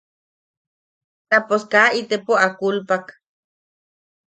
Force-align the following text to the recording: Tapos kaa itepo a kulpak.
Tapos 1.31 1.61
kaa 1.71 1.89
itepo 1.99 2.33
a 2.45 2.47
kulpak. 2.59 3.05